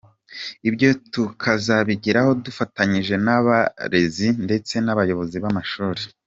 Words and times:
Ibyo 0.69 0.89
tukazabigeraho 1.13 2.31
dufatanyije 2.45 3.15
n’abarezi 3.25 4.27
ndetse 4.45 4.73
n’abayobozi 4.81 5.35
b’amashuri. 5.43 6.01